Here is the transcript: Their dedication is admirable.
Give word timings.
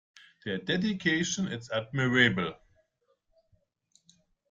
Their 0.45 0.57
dedication 0.57 1.47
is 1.49 1.69
admirable. 1.69 2.55